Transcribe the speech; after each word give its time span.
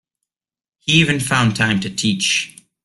He 0.79 0.93
even 0.93 1.19
found 1.19 1.55
time 1.55 1.79
to 1.81 1.89
teach. 1.95 2.57